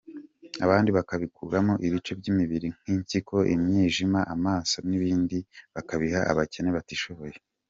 Abandi 0.65 0.89
babakuramo 0.95 1.73
ibice 1.87 2.11
by’imibiri 2.19 2.67
nk’impyiko, 2.79 3.35
imyijima, 3.55 4.19
amaso 4.35 4.75
n’ibindi 4.89 5.37
bakabiha 5.75 6.19
ababikeneye 6.31 6.75
batishoboye. 6.79 7.35